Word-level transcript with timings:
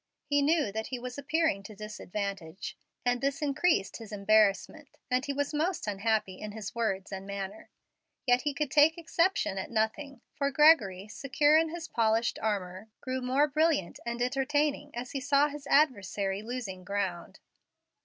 He 0.25 0.41
knew 0.41 0.71
that 0.71 0.87
he 0.87 0.97
was 0.97 1.19
appearing 1.19 1.61
to 1.61 1.75
disadvantage, 1.75 2.75
and 3.05 3.21
this 3.21 3.39
increased 3.39 3.97
his 3.97 4.11
embarrassment, 4.11 4.97
and 5.11 5.23
he 5.23 5.31
was 5.31 5.53
most 5.53 5.85
unhappy 5.85 6.39
in 6.41 6.53
his 6.53 6.73
words 6.73 7.11
and 7.11 7.27
manner. 7.27 7.69
Yet 8.25 8.41
he 8.41 8.55
could 8.55 8.71
take 8.71 8.97
exception 8.97 9.59
at 9.59 9.69
nothing, 9.69 10.21
for 10.33 10.49
Gregory, 10.49 11.07
secure 11.07 11.55
in 11.55 11.69
his 11.69 11.87
polished 11.87 12.39
armor, 12.39 12.89
grew 12.99 13.21
more 13.21 13.47
brilliant 13.47 13.99
and 14.03 14.23
entertaining 14.23 14.89
as 14.95 15.11
he 15.11 15.21
saw 15.21 15.49
his 15.49 15.67
adversary 15.67 16.41
losing 16.41 16.83
ground. 16.83 17.39